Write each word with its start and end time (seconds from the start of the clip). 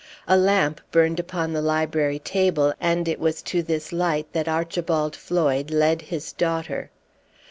A 0.27 0.35
lamp 0.35 0.81
burned 0.89 1.19
upon 1.19 1.53
the 1.53 1.61
library 1.61 2.17
table, 2.17 2.73
and 2.81 3.07
it 3.07 3.19
was 3.19 3.43
to 3.43 3.61
this 3.61 3.93
light 3.93 4.25
that 4.33 4.47
Archibald 4.47 5.15
Floyd 5.15 5.69
led 5.69 6.01
his 6.01 6.33
daughter. 6.33 6.89